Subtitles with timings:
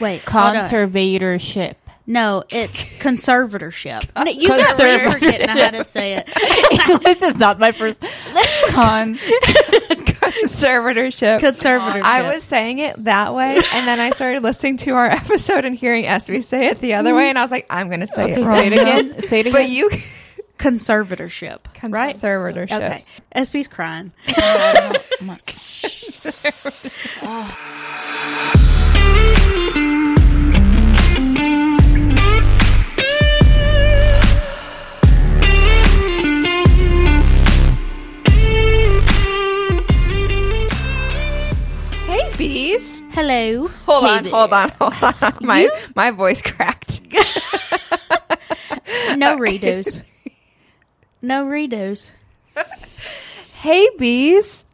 [0.00, 0.22] Wait.
[0.22, 1.74] Conservatorship.
[2.06, 4.08] No, it's conservatorship.
[4.16, 6.26] No, You got me forgetting how to say it.
[7.02, 8.00] this is not my first
[8.70, 9.16] con.
[9.16, 11.40] Conservatorship.
[11.40, 12.02] Conservatorship.
[12.02, 15.76] I was saying it that way, and then I started listening to our episode and
[15.76, 18.32] hearing Espy say it the other way, and I was like, I'm going to say
[18.32, 19.22] Okay, it say it again.
[19.22, 19.52] Say it again.
[19.52, 19.90] But you
[20.58, 21.58] conservatorship.
[21.90, 22.16] Right?
[22.16, 22.72] conservatorship.
[22.72, 23.04] Okay.
[23.44, 24.12] SP's crying.
[27.22, 27.44] Oh,
[28.94, 29.67] hey,
[42.78, 43.02] bees.
[43.10, 43.68] Hello.
[43.86, 44.32] Hold Hey on, there.
[44.32, 45.34] hold on, hold on.
[45.40, 47.00] My my voice cracked.
[49.16, 50.02] No redos.
[51.20, 52.10] No redos.
[53.54, 54.64] hey, bees.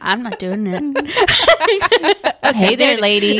[0.00, 1.06] I'm not doing it.
[2.54, 3.38] hey there, lady.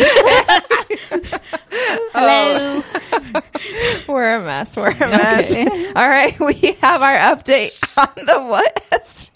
[2.15, 2.83] Hello.
[2.85, 3.43] Oh.
[4.09, 4.77] We're a mess.
[4.77, 5.55] We're a mess.
[5.97, 9.30] All right, we have our update on the what?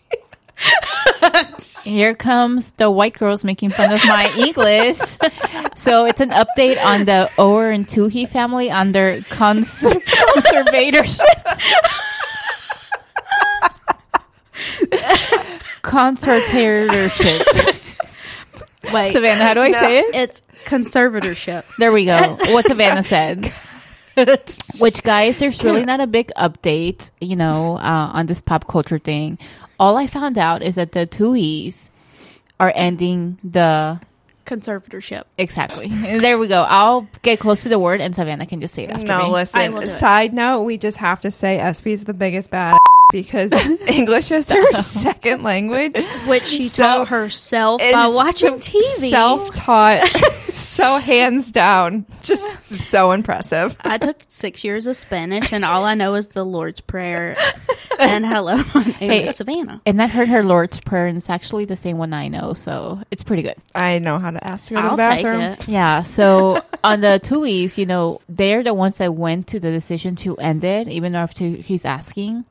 [1.85, 4.99] Here comes the white girls making fun of my English.
[5.77, 11.25] So it's an update on the Oher and Tuohy family under cons- conservatorship.
[15.83, 17.81] Conservatorship.
[18.93, 19.13] Wait.
[19.13, 20.15] Savannah, how do I say it?
[20.15, 21.65] It's conservatorship.
[21.79, 22.37] There we go.
[22.53, 23.53] What Savannah said.
[24.79, 28.99] Which, guys, there's really not a big update, you know, uh, on this pop culture
[28.99, 29.39] thing.
[29.79, 31.91] All I found out is that the Tuohys
[32.61, 34.01] are ending the
[34.47, 35.25] Conservatorship.
[35.39, 35.89] exactly.
[36.19, 36.63] There we go.
[36.63, 39.25] I'll get close to the word, and Savannah can just say it after No, me.
[39.25, 39.71] I will listen.
[39.73, 39.87] do it.
[39.89, 42.77] Side note: We just have to say Espy is the biggest bad
[43.23, 43.53] because
[43.89, 45.97] English is her second language.
[46.27, 49.11] Which she So- taught herself by watching TV.
[49.11, 50.09] self-taught,
[50.53, 52.45] so hands down, just
[52.83, 53.77] so impressive.
[53.81, 57.37] I took six years of Spanish, and all I know is the Lord's Prayer
[58.01, 59.23] and hello, my name Hey.
[59.25, 59.81] is Savannah.
[59.87, 63.01] And that heard her Lord's Prayer, and it's actually the same one I know, so
[63.13, 63.55] it's pretty good.
[63.75, 65.41] I know how to ask to go to I'll the take bathroom.
[65.41, 65.69] it.
[65.69, 66.03] Yeah.
[66.03, 70.35] So on the Tuohys, you know, they're the ones that went to the decision to
[70.39, 72.45] end it, even after he's asking,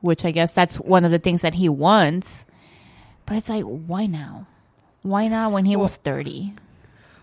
[0.00, 2.44] which I guess that's one of the things that he wants.
[3.26, 4.46] But it's like, why now?
[5.02, 6.54] Why not when he was thirty?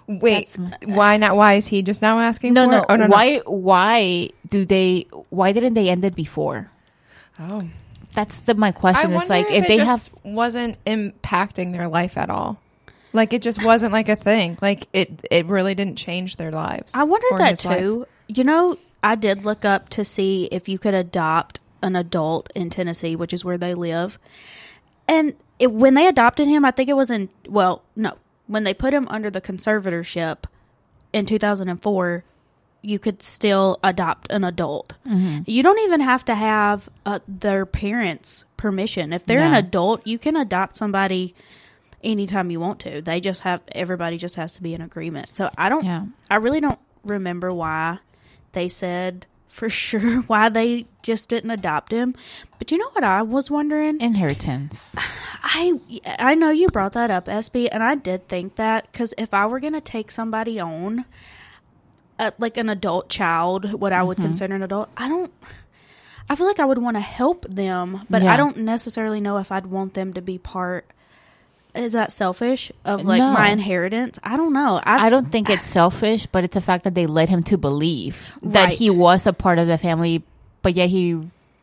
[0.07, 1.35] Wait, That's why not?
[1.35, 2.53] Why is he just now asking?
[2.53, 2.77] No, for no.
[2.79, 2.85] it?
[2.89, 3.11] Oh, no, no.
[3.11, 3.39] Why?
[3.39, 5.07] Why do they?
[5.29, 6.69] Why didn't they end it before?
[7.39, 7.67] Oh,
[8.13, 9.11] That's the my question.
[9.11, 12.61] wonder It's like if, if, it they just have wasn't impacting their life at all.
[13.13, 14.57] Like it just wasn't like a thing.
[14.61, 16.93] Like it, it really didn't change their lives.
[16.93, 17.79] I wondered or that his life.
[17.79, 18.07] too.
[18.27, 22.69] You know, I did look up to see if you could adopt an adult in
[22.69, 24.19] Tennessee, which is where they live.
[25.07, 28.73] And it, when they adopted him, I think it was in, well, no, when they
[28.73, 30.45] put him under the conservatorship
[31.13, 32.23] in 2004,
[32.81, 34.93] you could still adopt an adult.
[35.47, 39.13] You don't even have to have uh, their parents' permission.
[39.13, 41.33] If they're an adult, you can adopt somebody
[42.03, 43.01] anytime you want to.
[43.01, 45.35] They just have everybody just has to be in agreement.
[45.35, 46.05] So I don't Yeah.
[46.29, 47.99] I really don't remember why
[48.51, 49.25] they said
[49.55, 52.13] for sure why they just didn't adopt him.
[52.59, 54.01] But you know what I was wondering?
[54.01, 54.95] inheritance.
[55.43, 55.79] I
[56.19, 59.45] I know you brought that up, SB, and I did think that because if I
[59.45, 61.05] were gonna take somebody on,
[62.19, 64.07] uh, like an adult child, what I Mm-hmm.
[64.07, 65.31] would consider an adult, I don't.
[66.29, 68.33] I feel like I would want to help them, but Yeah.
[68.33, 70.85] I don't necessarily know if I'd want them to be part.
[71.75, 73.31] Is that selfish of like No.
[73.33, 74.17] my inheritance?
[74.23, 74.79] I don't know.
[74.83, 77.57] I've, I don't think it's selfish, but it's a fact that they led him to
[77.57, 78.77] believe that Right.
[78.77, 80.23] he was a part of the family,
[80.61, 81.19] but yet he,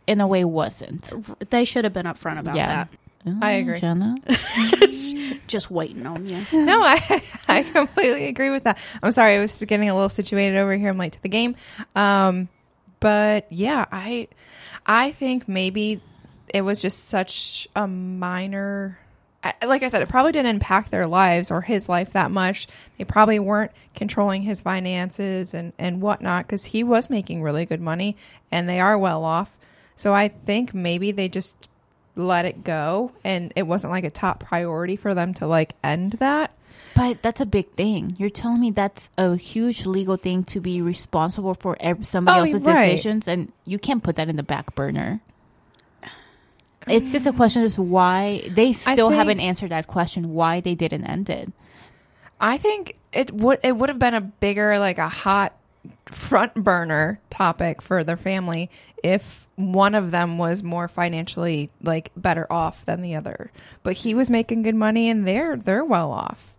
[0.07, 1.13] in a way, wasn't.
[1.51, 2.85] They should have been upfront about Yeah.
[2.85, 2.89] that.
[3.41, 3.79] I agree.
[3.81, 4.17] Jenna?
[5.47, 6.43] Just waiting on you.
[6.53, 8.79] No, I I completely agree with that.
[9.03, 10.89] I'm sorry, I was just getting a little situated over here.
[10.91, 11.55] I'm late to the game.
[11.95, 12.49] Um,
[13.01, 14.29] but yeah, I
[14.87, 16.01] I think maybe
[16.53, 18.99] it was just such a minor.
[19.67, 22.69] Like I said, it probably didn't impact their lives or his life that much.
[22.97, 27.81] They probably weren't controlling his finances and and whatnot because he was making really good
[27.81, 28.17] money
[28.53, 29.57] and they are well off.
[29.97, 31.69] So I think maybe they just
[32.15, 36.13] let it go and it wasn't like a top priority for them to like end
[36.15, 36.53] that.
[36.95, 38.15] But that's a big thing.
[38.19, 42.63] You're telling me that's a huge legal thing to be responsible for somebody Oh, else's
[42.67, 42.91] right.
[42.91, 45.21] decisions, and you can't put that in the back burner.
[46.87, 50.75] It's just a question as why they still think- haven't answered that question why they
[50.75, 51.53] didn't end it.
[52.41, 55.55] I think it would it would have been a bigger like a hot
[56.07, 58.71] front burner topic for their family
[59.03, 63.51] if one of them was more financially like better off than the other.
[63.83, 66.53] But he was making good money and they're they're well off.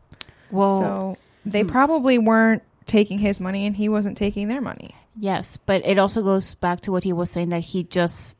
[0.51, 1.69] Well, so they hmm.
[1.69, 4.95] probably weren't taking his money and he wasn't taking their money.
[5.19, 8.37] Yes, but it also goes back to what he was saying that he just,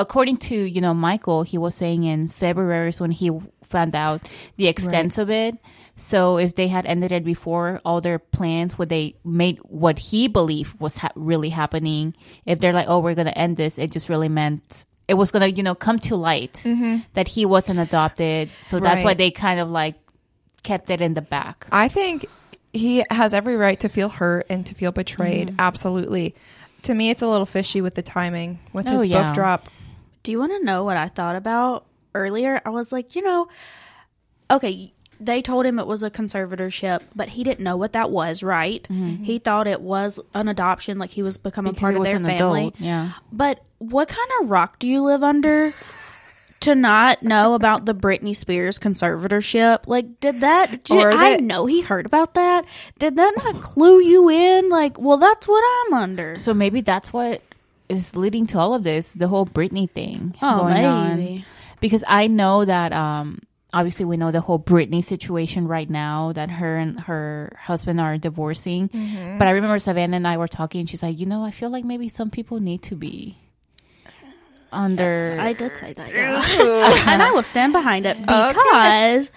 [0.00, 3.30] according to you know Michael, he was saying in February is when he
[3.62, 5.56] found out the extent of it.
[5.96, 10.28] So if they had ended it before all their plans, what they made what he
[10.28, 12.14] believed was ha- really happening.
[12.46, 15.48] If they're like, oh, we're gonna end this, it just really meant it was gonna
[15.48, 16.98] you know come to light mm-hmm.
[17.12, 18.48] that he wasn't adopted.
[18.60, 19.96] So that's why they kind of like
[20.62, 21.66] kept it in the back.
[21.70, 22.26] I think
[22.72, 25.48] he has every right to feel hurt and to feel betrayed.
[25.48, 25.60] Mm-hmm.
[25.60, 26.34] Absolutely.
[26.82, 29.26] To me, it's a little fishy with the timing with Oh, his yeah.
[29.26, 29.68] book drop.
[30.22, 32.60] Do you want to know what I thought about earlier?
[32.64, 33.48] I was like, you know,
[34.50, 38.42] okay, they told him it was a conservatorship, but he didn't know what that was,
[38.42, 38.82] right?
[38.90, 39.24] Mm-hmm.
[39.24, 42.68] He thought it was an adoption, like he was becoming Because part of their family.
[42.68, 43.12] adult, yeah.
[43.30, 45.72] But what kind of rock do you live under
[46.60, 49.86] to not know about the Britney Spears conservatorship?
[49.86, 50.84] Like, did that?
[50.84, 52.64] Did, I know he heard about that.
[52.98, 54.70] Did that not clue you in?
[54.70, 56.38] Like, well, that's what I'm under.
[56.38, 57.42] So maybe that's what
[57.90, 61.44] is leading to all of this, the whole Britney thing Oh, going on.
[61.80, 63.40] Because I know that um
[63.72, 68.18] obviously we know the whole Britney situation right now that her and her husband are
[68.18, 68.88] divorcing.
[68.88, 69.38] Mm-hmm.
[69.38, 71.70] But I remember Savannah and I were talking and she's like, "You know, I feel
[71.70, 73.38] like maybe some people need to be
[74.72, 77.04] under I did say that, yeah.
[77.12, 79.32] and I will stand behind it because,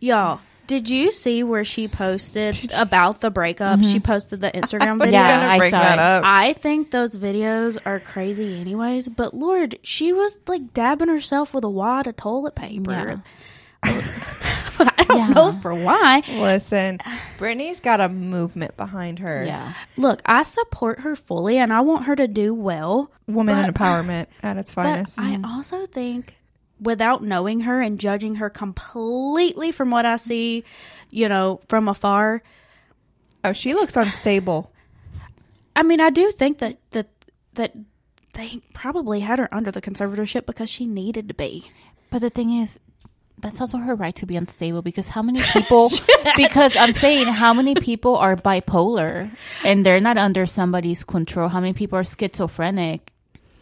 [0.00, 3.80] y'all, did you see where she posted about the breakup?
[3.80, 3.98] She mm-hmm.
[3.98, 5.20] posted the Instagram video.
[5.20, 5.98] Yeah, I saw that it.
[6.00, 6.22] up.
[6.24, 9.08] I think those videos are crazy, anyways.
[9.08, 13.22] But Lord, she was like dabbing herself with a wad of toilet paper.
[13.82, 15.28] I don't Yeah.
[15.28, 16.22] know for why.
[16.28, 16.98] Listen,
[17.38, 19.44] Britney's got a movement behind her.
[19.44, 19.72] Yeah.
[19.96, 23.10] Look, I support her fully, and I want her to do well.
[23.26, 25.20] Woman But- empowerment at its But finest.
[25.20, 26.35] I also think,
[26.80, 30.64] without knowing her and judging her completely from what I see,
[31.10, 32.42] you know, from afar,
[33.44, 34.72] oh, she looks unstable.
[35.76, 37.08] I mean, I do think that that
[37.54, 37.74] that
[38.34, 41.70] they probably had her under the conservatorship because she needed to be.
[42.10, 42.78] But the thing is,
[43.38, 45.90] that's also her right to be unstable because how many people
[46.36, 49.30] because I'm saying how many people are bipolar
[49.64, 51.48] and they're not under somebody's control.
[51.48, 53.12] How many people are schizophrenic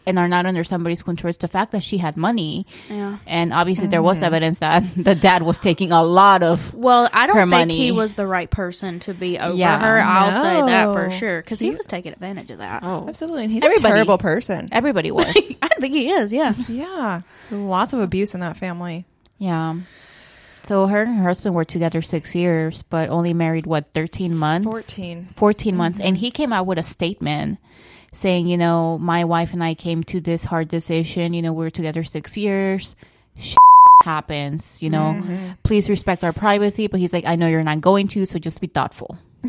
[0.05, 1.29] and are not under somebody's control?
[1.29, 2.65] It's the fact that she had money.
[2.89, 3.17] Yeah.
[3.25, 4.25] And obviously there was mm-hmm.
[4.25, 7.77] evidence that the dad was taking a lot of Well, I don't Her think money.
[7.77, 9.79] he was the right person to be over Yeah.
[9.79, 9.99] her.
[9.99, 12.83] I'll say that for sure because he was taking advantage of that.
[12.83, 13.07] Oh.
[13.07, 13.43] Absolutely.
[13.43, 13.91] And he's Everybody.
[13.91, 14.69] a terrible person.
[14.71, 15.55] Everybody was.
[15.61, 16.31] I think he is.
[16.33, 16.53] Yeah.
[16.67, 17.21] Yeah.
[17.51, 19.05] Lots of abuse in that family.
[19.37, 19.75] yeah.
[20.63, 24.65] So her and her husband were together six years, but only married what thirteen months.
[24.65, 25.29] 14.
[25.35, 26.21] 14 months and mm-hmm.
[26.21, 27.59] he came out with a statement
[28.15, 31.69] saying you know my wife and i came to this hard decision you know we're
[31.69, 32.95] together six years
[33.37, 33.57] Shit
[34.03, 35.51] happens you know mm-hmm.
[35.63, 38.61] please respect our privacy but he's like i know you're not going to so just
[38.61, 39.17] be thoughtful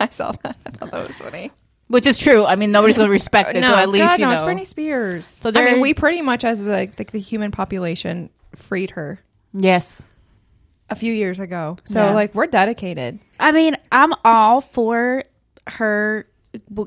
[0.00, 0.56] I saw that.
[0.66, 1.52] I thought that was funny.
[1.88, 4.26] which is true i mean nobody's going to respect it so at least God, you
[4.26, 5.26] no, know it's Britney Spears.
[5.26, 9.20] So I mean, we pretty much, as the, like the human population, freed her
[9.54, 10.02] yes
[10.90, 11.76] a few years ago.
[11.84, 12.14] So Yeah.
[12.14, 13.18] like, we're dedicated.
[13.40, 15.24] I mean, I'm all for
[15.66, 16.26] her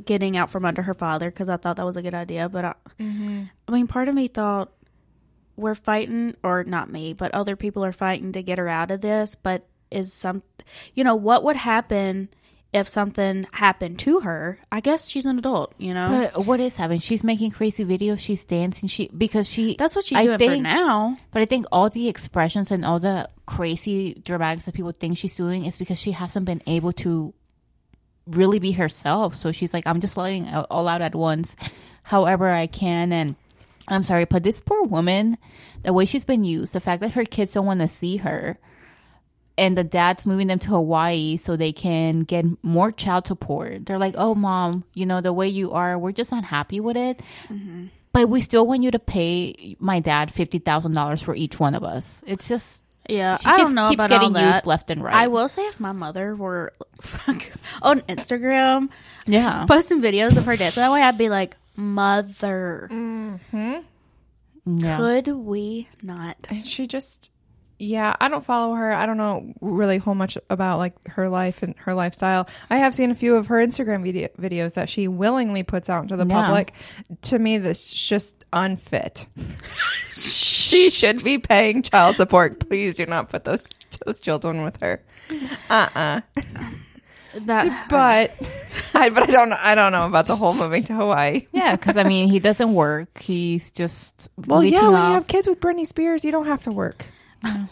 [0.05, 2.49] getting out from under her father because I thought that was a good idea.
[2.49, 3.43] But I, mm-hmm.
[3.67, 4.71] I mean, part of me thought
[5.55, 9.01] we're fighting, or not me, but other people are fighting to get her out of
[9.01, 9.35] this.
[9.35, 10.43] But is some,
[10.93, 12.29] you know, what would happen
[12.73, 14.59] if something happened to her?
[14.71, 16.29] I guess she's an adult, you know.
[16.33, 20.05] but what is happening she's making crazy videos she's dancing she because she That's what
[20.05, 21.17] she's I doing for now.
[21.31, 25.35] But I think all the expressions and all the crazy dramatics that people think she's
[25.35, 27.33] doing is because she hasn't been able to
[28.27, 29.35] really be herself.
[29.35, 31.55] So she's like, I'm just letting it all out at once,
[32.03, 33.11] however I can.
[33.11, 33.35] And
[33.87, 35.37] I'm sorry, but this poor woman,
[35.83, 38.57] the way she's been used, the fact that her kids don't want to see her,
[39.57, 43.85] and the dad's moving them to Hawaii so they can get more child support.
[43.85, 46.97] They're like, oh, mom, you know, the way you are, we're just not happy with
[46.97, 47.21] it.
[47.47, 47.85] Mm-hmm.
[48.11, 51.75] But we still want you to pay my dad fifty thousand dollars for each one
[51.75, 52.21] of us.
[52.25, 54.55] It's just Yeah, she I just don't know keeps about getting all that.
[54.55, 55.13] used left and right.
[55.15, 56.73] I will say, if my mother were
[57.81, 58.89] on Instagram
[59.27, 63.79] yeah, posting videos of her dancing that way, I'd be like, "Mother, mm-hmm.
[64.79, 64.97] yeah.
[64.97, 67.29] could we not?" And she just,
[67.77, 68.91] yeah, I don't follow her.
[68.93, 72.47] I don't know really whole much about like her life and her lifestyle.
[72.69, 76.03] I have seen a few of her Instagram video- videos that she willingly puts out
[76.03, 76.41] into the Yeah.
[76.43, 76.73] public.
[77.23, 79.27] To me, this is just unfit.
[80.65, 82.67] she should be paying child support.
[82.67, 83.63] Please do not put those
[84.05, 85.01] those children with her.
[85.69, 86.21] Uh uh
[87.45, 88.31] That, But
[88.93, 89.57] I but I don't know.
[89.59, 91.47] I don't know about the whole moving to Hawaii.
[91.51, 93.19] yeah, because I mean, he doesn't work.
[93.19, 95.07] He's just Well, yeah, when off.
[95.09, 97.05] you have kids with Britney Spears, you don't have to work.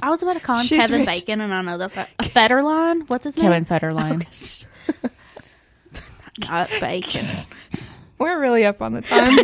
[0.01, 1.07] I was about to call him She's Kevin rich.
[1.07, 3.09] Bacon, and I know that's a, a Federline.
[3.09, 3.65] What's his Kevin name?
[3.65, 4.65] Federline.
[6.49, 7.21] Not Bacon.
[8.19, 9.35] We're really up on the time.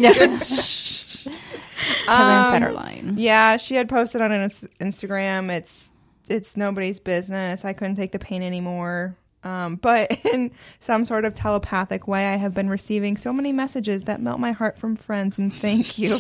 [2.06, 3.14] Kevin Um, Federline.
[3.18, 5.50] Yeah, she had posted on ins- Instagram.
[5.50, 5.90] It's
[6.28, 7.66] it's nobody's business.
[7.66, 9.16] I couldn't take the pain anymore.
[9.44, 14.04] Um, but in some sort of telepathic way, I have been receiving so many messages
[14.04, 16.14] that melt my heart from friends, and thank you.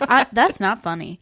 [0.00, 1.18] I, that's not funny.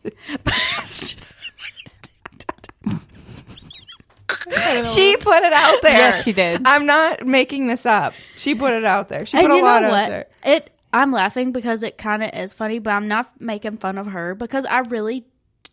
[4.85, 5.92] she put it out there.
[5.92, 6.62] Yes, she did.
[6.64, 8.14] I'm not making this up.
[8.37, 9.26] She put it out there.
[9.26, 10.08] She and put a you lot know out what?
[10.08, 10.26] there.
[10.44, 10.70] It.
[10.93, 14.35] I'm laughing because it kind of is funny, but I'm not making fun of her
[14.35, 15.26] because I really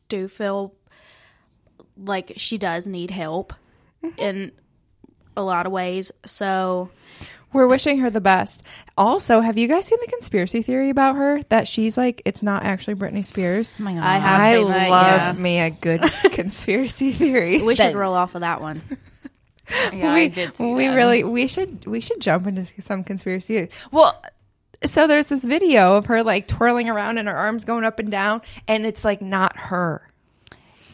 [0.10, 0.74] do feel
[1.98, 3.54] like she does need help
[4.04, 4.20] Mm-hmm.
[4.20, 4.52] in
[5.38, 6.12] a lot of ways.
[6.26, 6.90] So
[7.54, 8.64] We're wishing her the best.
[8.98, 12.64] Also, have you guys seen the conspiracy theory about her that she's like it's not
[12.64, 13.80] actually Britney Spears?
[13.80, 14.04] Oh my God.
[14.04, 15.42] I have I seen that, love yeah.
[15.42, 16.02] me a good
[16.34, 17.62] conspiracy theory.
[17.62, 18.82] we should roll off of that one.
[19.94, 20.96] Yeah, we, I did see we that.
[20.96, 23.72] really we should we should jump into some conspiracy theories.
[23.92, 24.22] Well,
[24.86, 28.10] so there's this video of her like twirling around and her arms going up and
[28.12, 30.10] down, and it's like not her.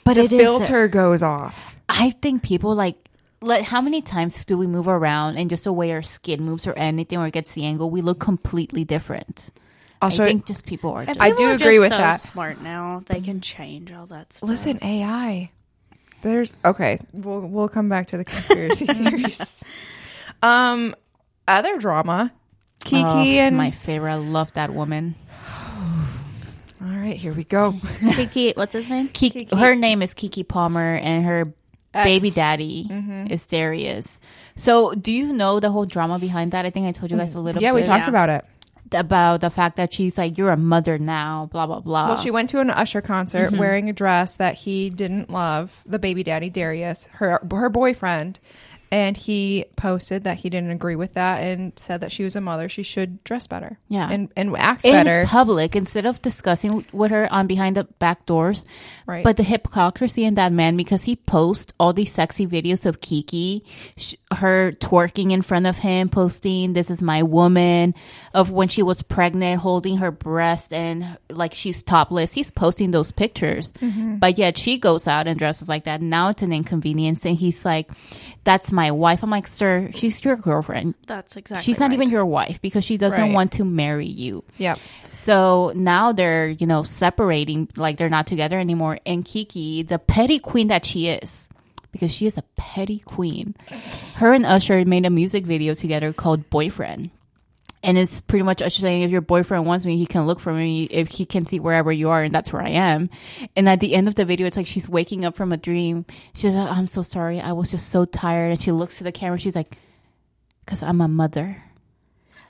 [0.03, 1.77] But The it is- filter goes off.
[1.87, 2.97] I think people like
[3.41, 6.67] like how many times do we move around and just the way our skin moves
[6.67, 9.49] or anything or gets the angle, we look completely different.
[10.01, 10.99] I'll I think just people are.
[11.01, 12.21] And Just, I do are agree just with so that.
[12.21, 14.47] Smart now, they can change all that stuff.
[14.49, 15.51] Listen, AI.
[16.21, 16.99] There's okay.
[17.13, 19.63] We'll we'll come back to the conspiracy theories.
[20.41, 20.95] Um,
[21.47, 22.31] other drama.
[22.89, 24.11] Keke Oh, and my favorite.
[24.11, 25.15] I love that woman.
[26.81, 27.71] all right, here we go.
[27.73, 29.09] Keke, what's his name?
[29.09, 31.53] Keke, her name is Keke Palmer, and her
[31.93, 32.03] Ex.
[32.03, 33.31] baby daddy mm-hmm.
[33.31, 34.19] is Darius.
[34.55, 36.65] So, do you know the whole drama behind that?
[36.65, 37.59] I think I told you guys a little.
[37.59, 37.63] Bit.
[37.63, 38.09] Yeah, we talked Yeah.
[38.09, 38.45] about it.
[38.91, 42.07] about the fact that she's like, "You're a mother now." Blah blah blah.
[42.07, 43.59] Well, she went to an Usher concert mm-hmm.
[43.59, 45.83] wearing a dress that he didn't love.
[45.85, 48.39] The baby daddy Darius, her her boyfriend,
[48.91, 52.41] and he posted that he didn't agree with that and said that she was a
[52.41, 52.67] mother.
[52.67, 53.77] She should dress better.
[53.87, 54.09] Yeah.
[54.09, 55.25] and and act in better.
[55.27, 58.65] public instead of discussing with her on behind the back doors.
[59.05, 59.23] Right.
[59.23, 63.63] But the hypocrisy in that man because he posts all these sexy videos of Keke,
[63.97, 67.93] sh- her twerking in front of him, posting "This is my woman,"
[68.33, 72.33] of when she was pregnant, holding her breast and like she's topless.
[72.33, 74.17] He's posting those pictures, mm-hmm.
[74.17, 76.01] but yet she goes out and dresses like that.
[76.01, 77.89] Now it's an inconvenience, and he's like,
[78.43, 81.63] "That's my wife." I'm like, "Sir, she's your girlfriend." That's exactly.
[81.63, 81.93] She's not right.
[81.99, 83.33] even your wife because she doesn't Right.
[83.33, 84.43] want to marry you.
[84.57, 84.75] yeah,
[85.11, 88.99] So now they're, you know, separating, like they're not together anymore.
[89.05, 91.49] And Keke, the petty queen that she is,
[91.91, 93.55] because she is a petty queen,
[94.17, 97.09] her and Usher made a music video together called Boyfriend.
[97.81, 100.53] And it's pretty much Usher saying, if your boyfriend wants me, he can look for
[100.53, 103.09] me if he can see wherever you are, and that's where I am.
[103.55, 106.05] And at the end of the video, it's like she's waking up from a dream.
[106.33, 107.39] She's like, I'm so sorry.
[107.39, 108.51] I was just so tired.
[108.51, 109.39] And she looks to the camera.
[109.39, 109.77] She's like,
[110.65, 111.63] because I'm a mother.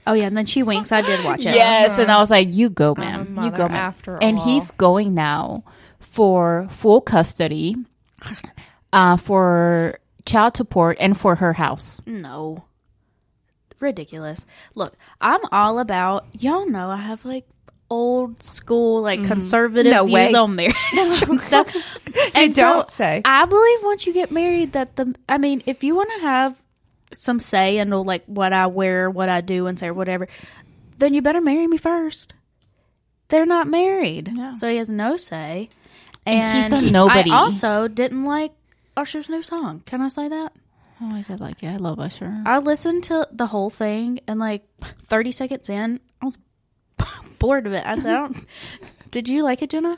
[0.07, 0.91] Oh yeah, and then she winks.
[0.91, 1.53] I did watch it.
[1.53, 3.37] Yes, and I was like, "You go, ma'am.
[3.43, 4.43] You go, ma'am." after and all.
[4.43, 5.63] he's going now
[5.99, 7.75] for full custody,
[8.93, 12.01] uh, for child support, and for her house.
[12.07, 12.63] No.
[13.79, 14.45] Ridiculous.
[14.75, 17.45] Look, I'm all about y'all know I have like
[17.89, 19.27] old school, like mm-hmm.
[19.27, 20.33] conservative No views way.
[20.33, 21.73] on marriage and stuff.
[22.35, 23.21] and so don't say.
[23.25, 26.55] I believe once you get married that the I mean, if you want to have
[27.13, 30.27] some say in uh, like what I wear, what I do and say or whatever,
[30.97, 32.33] then you better marry me first.
[33.29, 34.31] They're not married.
[34.57, 35.69] So he has no say.
[36.25, 37.31] And And, he's nobody.
[37.31, 38.51] I also didn't like
[38.97, 39.83] Usher's new song.
[39.85, 40.51] Can I say that?
[41.01, 41.67] Oh, I did like it.
[41.67, 42.41] I love Usher.
[42.45, 44.63] I listened to the whole thing and like
[45.05, 46.37] 30 seconds in, I was
[47.39, 47.85] bored of it.
[47.85, 48.45] I said, I don't,
[49.11, 49.97] Did you like it, Jenna?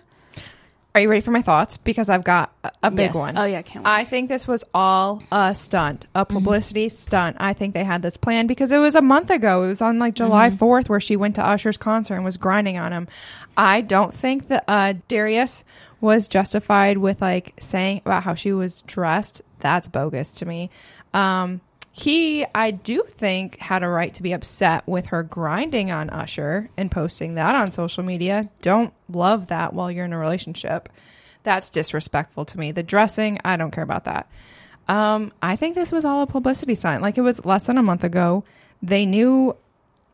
[0.94, 1.78] Are you ready for my thoughts?
[1.78, 3.16] Because I've got a, a big Yes.
[3.16, 3.38] one.
[3.38, 3.92] Oh, yeah, I can't wait.
[3.92, 7.38] I think this was all a stunt, a publicity stunt.
[7.40, 9.64] I think they had this plan because it was a month ago.
[9.64, 12.78] It was on like July 4th where she went to Usher's concert and was grinding
[12.78, 13.08] on him.
[13.56, 15.64] I don't think that uh, Darius
[16.02, 19.42] was justified with like saying about how she was dressed.
[19.62, 20.70] That's bogus to me.
[21.14, 21.62] Um,
[21.94, 26.70] he, I do think, had a right to be upset with her grinding on Usher
[26.78, 28.50] and posting that on social media.
[28.62, 30.88] Don't love that while you're in a relationship.
[31.44, 32.72] That's disrespectful to me.
[32.72, 34.30] The dressing, I don't care about that.
[34.88, 37.02] Um, I think this was all a publicity stunt.
[37.02, 38.46] Like it was less than a month ago.
[38.82, 39.56] They knew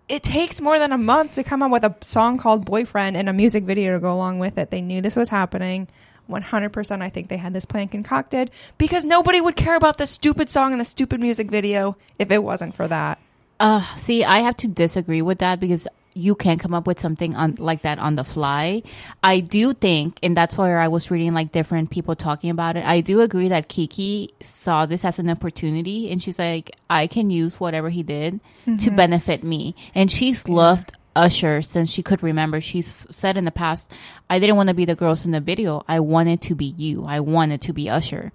[0.10, 3.28] it takes more than a month to come up with a song called Boyfriend and
[3.28, 4.72] a music video to go along with it.
[4.72, 5.88] They knew this was happening.
[6.30, 10.50] 100% I think they had this plan concocted because nobody would care about the stupid
[10.50, 13.20] song and the stupid music video if it wasn't for that.
[13.60, 17.36] Uh, see, I have to disagree with that because you can't come up with something
[17.36, 18.82] on like that on the fly.
[19.22, 22.84] I do think, and that's where I was reading like different people talking about it.
[22.86, 27.30] I do agree that Keke saw this as an opportunity, and she's like, I can
[27.30, 28.40] use whatever he did
[28.80, 32.62] to benefit me, and she's loved Usher since she could remember.
[32.62, 33.92] She's said in the past,
[34.30, 35.84] I didn't want to be the girls in the video.
[35.88, 37.04] I wanted to be you.
[37.06, 38.32] I wanted to be Usher.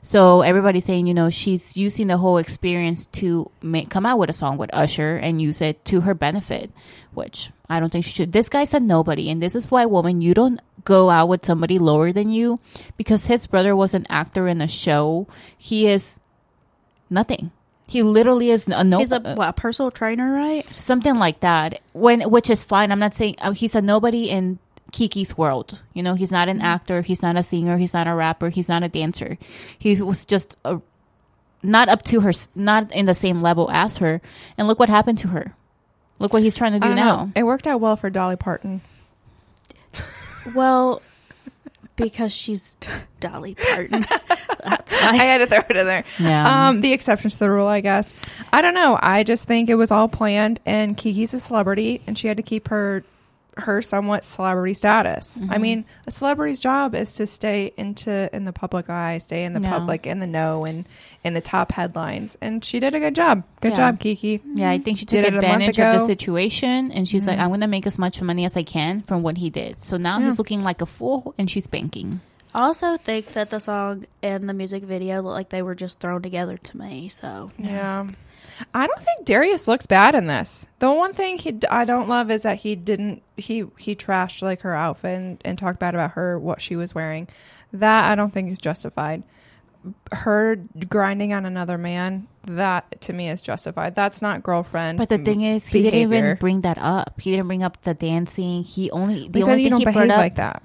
[0.00, 4.30] So everybody's saying, you know, she's using the whole experience to make, come out with
[4.30, 6.70] a song with Usher and use it to her benefit,
[7.12, 8.32] which I don't think she should.
[8.32, 9.28] This guy said nobody.
[9.28, 12.60] And this is why, woman, you don't go out with somebody lower than you
[12.96, 15.26] because his brother was an actor in a show.
[15.58, 16.20] He is
[17.10, 17.50] nothing.
[17.90, 18.98] He literally is a no.
[18.98, 20.64] He's a, what, a personal trainer, right?
[20.80, 21.80] something like that.
[21.92, 22.92] When which is fine.
[22.92, 24.60] I'm not saying uh, he's a nobody in
[24.92, 25.80] Keke's world.
[25.92, 27.02] You know, he's not an actor.
[27.02, 27.78] He's not a singer.
[27.78, 28.48] He's not a rapper.
[28.48, 29.38] He's not a dancer.
[29.76, 30.80] He was just a,
[31.64, 34.20] not up to her, not in the same level as her.
[34.56, 35.56] And look what happened to her.
[36.20, 37.24] Look what he's trying to do now.
[37.24, 37.32] know.
[37.34, 38.82] It worked out well for Dolly Parton.
[40.54, 41.02] Well,
[41.96, 42.76] because she's
[43.20, 44.06] Dolly Parton.
[44.68, 46.04] That's I had to throw it in there.
[46.18, 46.68] Yeah.
[46.68, 48.12] Um, the exceptions to the rule, I guess.
[48.52, 48.98] I don't know.
[49.00, 52.42] I just think it was all planned, and Keke's a celebrity, and she had to
[52.42, 53.04] keep her
[53.56, 55.36] her somewhat celebrity status.
[55.36, 55.60] I Mm-hmm.
[55.62, 59.60] mean, a celebrity's job is to stay into in the public eye, stay in the
[59.60, 59.70] Yeah.
[59.76, 60.86] public, in the know, and
[61.24, 62.38] in the top headlines.
[62.40, 63.42] And she did a good job.
[63.60, 63.76] Good Yeah.
[63.76, 64.40] job, Keke.
[64.54, 67.60] Yeah, I think she took month advantage of the situation and she's like, I'm going
[67.60, 69.76] to make as much money as I can from what he did.
[69.76, 70.26] So now Yeah.
[70.26, 72.20] he's looking like a fool and she's banking.
[72.54, 76.00] I also think that the song and the music video look like they were just
[76.00, 77.08] thrown together to me.
[77.08, 78.06] So Yeah.
[78.74, 80.68] I don't think Darius looks bad in this.
[80.80, 84.60] The one thing he, I don't love is that he didn't he he trashed like
[84.62, 87.28] her outfit and, and talked bad about her what she was wearing.
[87.72, 89.22] That I don't think is justified.
[90.12, 90.56] Her
[90.90, 93.94] grinding on another man that to me is justified.
[93.94, 94.98] That's not girlfriend.
[94.98, 97.18] But the thing is, he didn't even bring that up.
[97.20, 98.62] He didn't bring up the dancing.
[98.62, 100.62] He only, the They said only you thing don't he brought up, like that.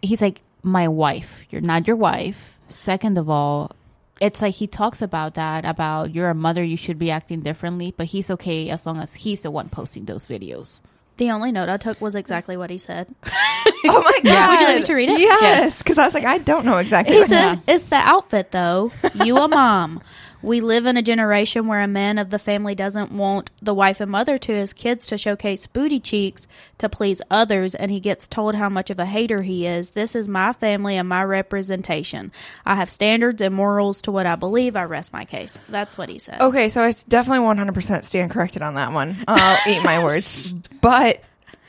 [0.00, 1.40] he's like, my wife.
[1.50, 2.56] You're not your wife.
[2.68, 3.72] Second of all,
[4.20, 7.94] it's like he talks about that, about you're a mother, you should be acting differently,
[7.96, 10.80] but he's okay as long as he's the one posting those videos.
[11.16, 13.14] the only note I took was exactly what he said.
[13.82, 14.50] Oh my god!
[14.50, 15.20] Would you like me to read it?
[15.20, 15.78] Yes, Yes.
[15.78, 17.14] because I was like, I don't know exactly.
[17.14, 18.92] He what- said, "It's the outfit, though.
[19.24, 20.02] You a mom.
[20.42, 24.00] We live in a generation where a man of the family doesn't want the wife
[24.00, 26.46] and mother to his kids to showcase booty cheeks
[26.78, 29.90] to please others, and he gets told how much of a hater he is.
[29.90, 32.32] This is my family and my representation.
[32.64, 34.76] I have standards and morals to what I believe.
[34.76, 36.40] I rest my case." That's what he said.
[36.40, 39.16] Okay, so it's definitely 100% stand corrected on that one.
[39.28, 40.54] I'll eat my words.
[40.80, 41.22] But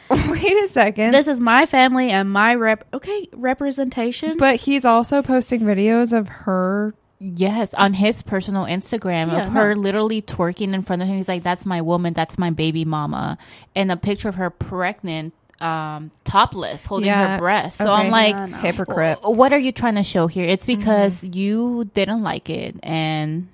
[0.10, 1.12] wait a second.
[1.12, 2.86] This is my family and my rep.
[2.94, 4.38] Okay, representation.
[4.38, 6.94] but he's also posting videos of her.
[7.24, 9.82] Yes, on his personal Instagram Yeah, of her no.
[9.82, 11.18] literally twerking in front of him.
[11.18, 12.14] He's like, "That's my woman.
[12.14, 13.38] That's my baby mama,"
[13.76, 17.78] and a picture of her pregnant, um, topless, holding Yeah, her breast.
[17.78, 18.06] So okay.
[18.06, 18.58] I'm like, No, no.
[18.58, 19.20] Hypocrite.
[19.22, 23.50] "What are you trying to show here?" It's because you didn't like it, and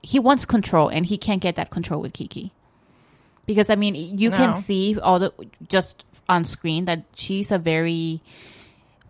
[0.00, 2.50] he wants control, and he can't get that control with Keke.
[3.44, 5.32] Because I mean, you can see all the
[5.68, 8.22] just on screen that she's a very,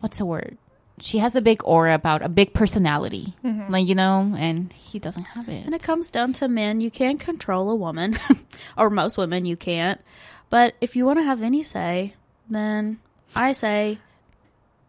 [0.00, 0.56] what's the word?
[1.02, 3.72] She has a big aura about a big personality, mm-hmm.
[3.72, 5.66] like you know, and he doesn't have it.
[5.66, 6.80] And it comes down to men.
[6.80, 8.18] You can't control a woman,
[8.78, 10.00] or most women you can't.
[10.48, 12.14] But if you want to have any say,
[12.48, 13.00] then
[13.34, 13.98] I say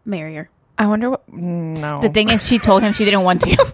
[0.05, 0.49] marry her.
[0.77, 1.27] I wonder what.
[1.33, 1.99] No.
[1.99, 3.73] The thing is, she told him she didn't want to.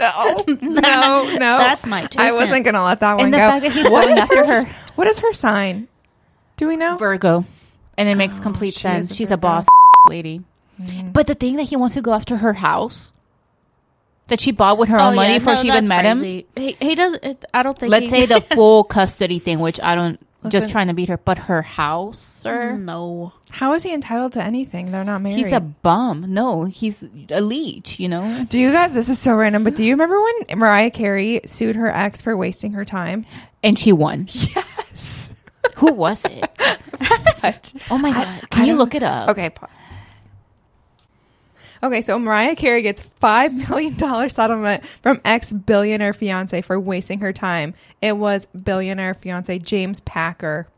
[0.00, 0.44] no.
[0.48, 1.58] No, no.
[1.58, 3.48] That's my two I wasn't going to let that one and the go.
[3.48, 5.88] fact that he's What going is after her- her What is her sign?
[6.56, 6.96] Do we know?
[6.96, 7.44] Virgo,
[7.96, 9.06] and it makes oh, complete she sense.
[9.06, 9.66] is a She's a boss
[10.06, 10.42] lady.
[10.80, 11.10] Mm-hmm.
[11.10, 13.12] But the thing that he wants to go after her house
[14.28, 15.88] that she bought with her oh, own Oh, money yeah, before no, she even that's
[15.88, 16.22] met him.
[16.56, 17.14] He, he does.
[17.22, 17.90] It, I don't think.
[17.90, 21.18] Let's he, say the full custody thing, which I don't just trying to beat her,
[21.18, 22.72] but her house, sir.
[22.72, 23.32] Mm, no.
[23.50, 24.90] How is he entitled to anything?
[24.90, 25.36] They're not married.
[25.36, 26.32] He's a bum.
[26.32, 28.46] No, he's a leech, you know?
[28.48, 28.94] Do you guys?
[28.94, 32.36] This is so random, but do you remember when Mariah Carey sued her ex for
[32.36, 33.26] wasting her time?
[33.62, 34.28] And she won.
[34.90, 35.34] Yes.
[35.76, 36.50] Who was it?
[37.90, 38.50] oh my God.
[38.50, 39.30] Can I you look it up?
[39.30, 39.70] Okay, pause.
[41.82, 47.20] Okay, so Mariah Carey gets five million dollar settlement from ex billionaire fiance for wasting
[47.20, 47.74] her time.
[48.02, 50.68] It was billionaire fiance James Packer.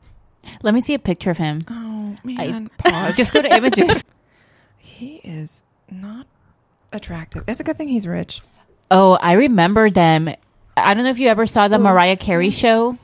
[0.62, 1.62] Let me see a picture of him.
[1.68, 3.16] Oh I- man, pause.
[3.16, 4.04] Just go to images.
[4.78, 6.26] he is not
[6.92, 7.44] attractive.
[7.48, 8.40] It's a good thing he's rich.
[8.90, 10.28] Oh, I remember them.
[10.76, 11.82] I don't know if you ever saw the oh.
[11.82, 12.58] Mariah Carey mm.
[12.58, 12.98] show,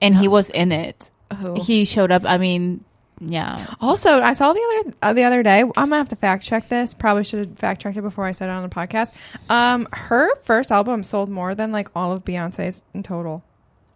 [0.00, 1.10] and he was in it.
[1.30, 1.62] Oh.
[1.62, 2.22] He showed up.
[2.24, 2.84] I mean,
[3.20, 3.66] yeah.
[3.80, 5.60] Also, I saw the other uh, the other day.
[5.60, 6.94] I'm gonna have to fact check this.
[6.94, 9.12] Probably should have fact checked it before I said it on the podcast.
[9.48, 13.44] Um, her first album sold more than like all of Beyonce's in total.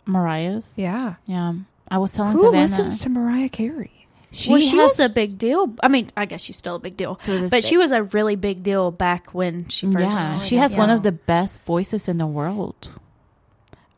[0.07, 0.75] Mariah's.
[0.77, 1.15] Yeah.
[1.27, 1.55] Yeah.
[1.89, 2.63] I was telling Who Savannah.
[2.63, 4.07] listens to Mariah Carey?
[4.31, 5.75] she well, she has was a big deal.
[5.83, 7.61] I mean, I guess she's still a big deal, but day.
[7.61, 9.99] she was a really big deal back when she first.
[10.01, 12.91] yeah, she has one of the best voices in the world.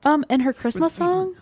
[0.04, 1.34] um in her Christmas song.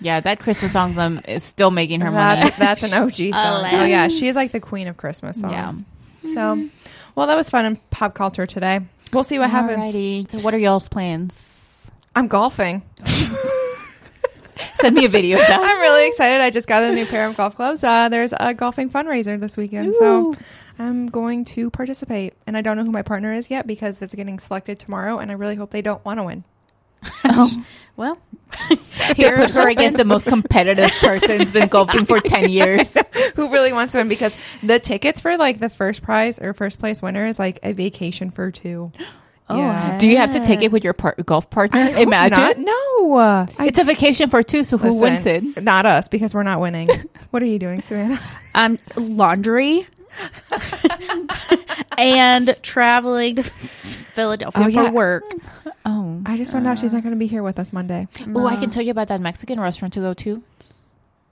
[0.00, 2.42] Yeah, that Christmas song um, is still making her money.
[2.42, 3.64] That's, that's an OG song.
[3.64, 5.82] oh yeah, she is like the queen of Christmas songs.
[6.22, 6.34] Yeah.
[6.34, 6.68] So,
[7.14, 8.80] well, that was fun in pop culture today.
[9.12, 9.92] We'll see what happens.
[10.30, 11.90] So, what are y'all's plans?
[12.14, 12.82] I'm golfing.
[14.76, 15.60] Send me a video of that.
[15.62, 16.40] I'm really excited.
[16.40, 17.84] I just got a new pair of golf gloves.
[17.84, 20.34] Uh, there's a golfing fundraiser this weekend, so
[20.78, 22.34] I'm going to participate.
[22.46, 25.30] And I don't know who my partner is yet because it's getting selected tomorrow, and
[25.30, 26.44] I really hope they don't want to win.
[27.24, 27.64] oh.
[27.96, 28.18] Well,
[29.16, 32.96] He puts her against the most competitive person who's been golfing for 10 years.
[33.34, 34.08] who really wants to win?
[34.08, 37.72] Because the tickets for like the first prize or first place winner is like a
[37.72, 38.92] vacation for two.
[39.48, 39.96] Oh, yeah.
[39.98, 41.78] Do you have to take it with your par- golf partner?
[41.78, 42.36] I Imagine.
[42.36, 42.58] not.
[42.58, 43.16] No.
[43.16, 45.62] Uh, It's a vacation for two, so who wins it?
[45.62, 46.88] Not us because we're not winning.
[47.30, 48.20] what are you doing, Savannah?
[48.56, 49.86] I'm laundry
[51.98, 54.86] and traveling to Philadelphia Oh, yeah.
[54.86, 55.24] for work.
[55.84, 56.20] Oh.
[56.26, 58.08] I just found out she's not going to be here with us Monday.
[58.34, 60.42] Oh, I can tell you about that Mexican restaurant to go to.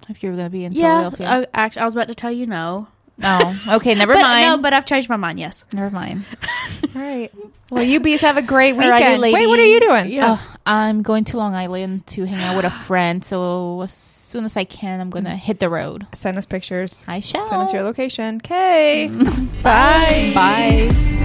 [0.09, 1.49] If you're going to be in Yeah, Philadelphia.
[1.55, 2.89] I, actually, I was about to tell you no.
[3.23, 3.95] oh, okay.
[3.97, 4.49] Never but, mind.
[4.49, 5.39] No, but I've changed my mind.
[5.41, 5.65] Yes.
[5.73, 6.25] Never mind.
[6.95, 7.33] All right.
[7.71, 9.23] Well, you bees have a great Alrighty, weekend.
[9.23, 10.11] Wait, what are you doing?
[10.11, 10.37] Yeah.
[10.39, 13.25] Oh, I'm going to Long Island to hang out with a friend.
[13.25, 16.07] So as soon as I can, I'm going to hit the road.
[16.13, 17.05] Send us pictures.
[17.07, 17.45] I shall.
[17.47, 18.37] Send us your location.
[18.37, 19.09] Okay.
[19.63, 20.33] Bye.
[20.35, 21.21] Bye.